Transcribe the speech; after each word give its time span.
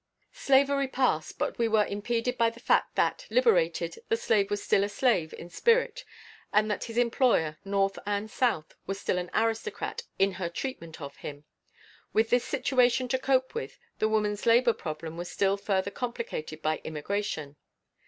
Slavery 0.33 0.87
passed, 0.87 1.37
but 1.37 1.59
we 1.59 1.67
were 1.67 1.85
impeded 1.85 2.35
by 2.35 2.49
the 2.49 2.59
fact 2.59 2.95
that, 2.95 3.27
liberated, 3.29 3.99
the 4.09 4.17
slave 4.17 4.49
was 4.49 4.63
still 4.63 4.83
a 4.83 4.89
slave 4.89 5.31
in 5.31 5.47
spirit 5.47 6.03
and 6.51 6.71
that 6.71 6.85
his 6.85 6.97
employer, 6.97 7.59
North 7.63 7.99
and 8.07 8.27
South, 8.31 8.73
was 8.87 8.99
still 8.99 9.19
an 9.19 9.29
aristocrat 9.31 10.01
in 10.17 10.31
her 10.31 10.49
treatment 10.49 10.99
of 11.01 11.17
him. 11.17 11.43
With 12.13 12.31
this 12.31 12.43
situation 12.45 13.09
to 13.09 13.19
cope 13.19 13.53
with, 13.53 13.77
the 13.99 14.09
woman's 14.09 14.47
labor 14.47 14.73
problem 14.73 15.17
was 15.17 15.29
still 15.29 15.55
further 15.55 15.91
complicated 15.91 16.63
by 16.63 16.77
immigration. 16.83 17.55